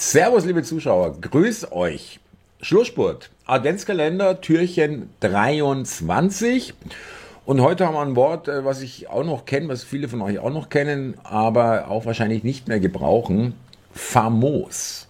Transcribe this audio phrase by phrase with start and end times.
[0.00, 2.20] Servus, liebe Zuschauer, grüß euch.
[2.62, 6.72] Schlussspurt, Adventskalender, Türchen 23.
[7.44, 10.22] Und heute haben wir ein Wort, äh, was ich auch noch kenne, was viele von
[10.22, 13.54] euch auch noch kennen, aber auch wahrscheinlich nicht mehr gebrauchen.
[13.92, 15.08] Famos.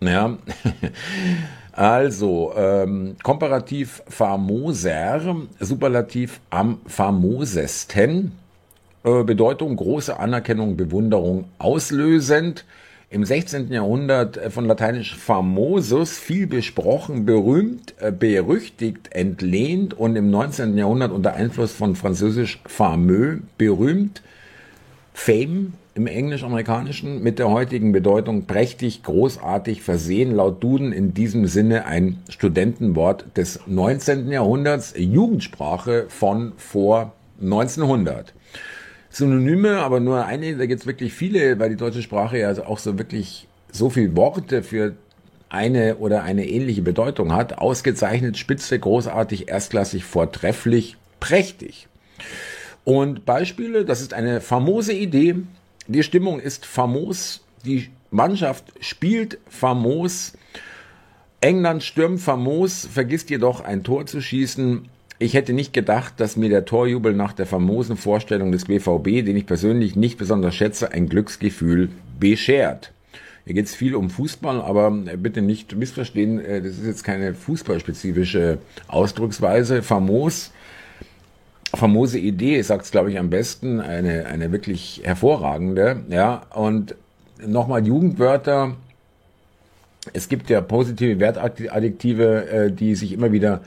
[0.00, 0.38] Ja.
[1.74, 8.32] Also, ähm, komparativ famoser, superlativ am famosesten.
[9.04, 12.66] Äh, Bedeutung große Anerkennung, Bewunderung auslösend
[13.12, 13.70] im 16.
[13.70, 20.76] Jahrhundert äh, von lateinisch famosus, viel besprochen, berühmt, äh, berüchtigt, entlehnt und im 19.
[20.78, 24.22] Jahrhundert unter Einfluss von französisch fameux, berühmt,
[25.12, 31.84] fame im englisch-amerikanischen mit der heutigen Bedeutung prächtig, großartig versehen, laut Duden in diesem Sinne
[31.84, 34.32] ein Studentenwort des 19.
[34.32, 38.32] Jahrhunderts, Jugendsprache von vor 1900.
[39.12, 42.78] Synonyme, aber nur eine, da gibt es wirklich viele, weil die deutsche Sprache ja auch
[42.78, 44.94] so wirklich so viele Worte für
[45.50, 47.58] eine oder eine ähnliche Bedeutung hat.
[47.58, 51.88] Ausgezeichnet, spitze, großartig, erstklassig, vortrefflich, prächtig.
[52.84, 55.36] Und Beispiele, das ist eine famose Idee.
[55.88, 57.44] Die Stimmung ist famos.
[57.66, 60.32] Die Mannschaft spielt famos.
[61.42, 64.88] England stürmt famos, vergisst jedoch ein Tor zu schießen.
[65.22, 69.36] Ich hätte nicht gedacht, dass mir der Torjubel nach der famosen Vorstellung des BVB, den
[69.36, 72.90] ich persönlich nicht besonders schätze, ein Glücksgefühl beschert.
[73.44, 77.34] Hier geht es viel um Fußball, aber bitte nicht missverstehen, äh, das ist jetzt keine
[77.34, 79.84] fußballspezifische Ausdrucksweise.
[79.84, 80.50] Famos,
[81.72, 86.02] famose Idee, sagt es glaube ich am besten, eine, eine wirklich hervorragende.
[86.08, 86.96] Ja, und
[87.46, 88.74] nochmal Jugendwörter.
[90.12, 93.60] Es gibt ja positive Wertadjektive, äh, die sich immer wieder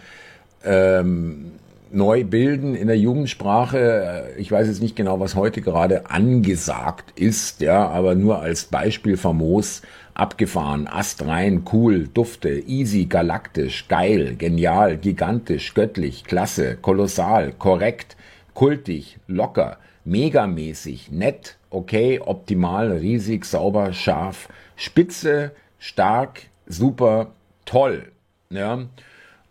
[0.65, 1.51] ähm,
[1.91, 4.33] neu bilden in der Jugendsprache.
[4.37, 9.17] Ich weiß jetzt nicht genau, was heute gerade angesagt ist, ja, aber nur als Beispiel
[9.17, 9.81] famos,
[10.13, 18.15] abgefahren, astrein, cool, dufte, easy, galaktisch, geil, genial, gigantisch, göttlich, klasse, kolossal, korrekt,
[18.53, 27.33] kultig, locker, megamäßig, nett, okay, optimal, riesig, sauber, scharf, spitze, stark, super,
[27.65, 28.11] toll.
[28.49, 28.85] Ja,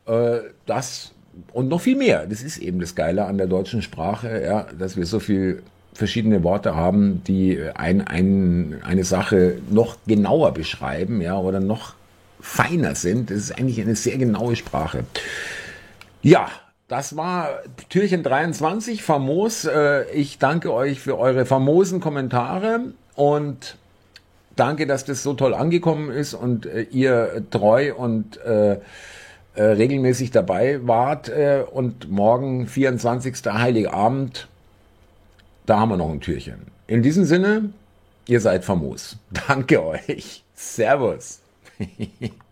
[0.07, 1.13] äh, das
[1.53, 2.27] und noch viel mehr.
[2.27, 6.43] Das ist eben das Geile an der deutschen Sprache, ja, dass wir so viel verschiedene
[6.43, 11.95] Worte haben, die ein, ein, eine Sache noch genauer beschreiben, ja, oder noch
[12.41, 13.31] feiner sind.
[13.31, 15.05] Das ist eigentlich eine sehr genaue Sprache.
[16.23, 16.49] Ja,
[16.89, 19.65] das war Türchen 23, famos.
[19.65, 23.77] Äh, ich danke euch für eure famosen Kommentare und
[24.57, 28.79] danke, dass das so toll angekommen ist und äh, ihr treu und äh,
[29.55, 33.35] äh, regelmäßig dabei wart äh, und morgen 24.
[33.47, 34.49] Heiligabend,
[35.67, 36.67] da haben wir noch ein Türchen.
[36.87, 37.71] In diesem Sinne,
[38.27, 39.17] ihr seid famos.
[39.49, 40.45] Danke euch.
[40.55, 41.41] Servus.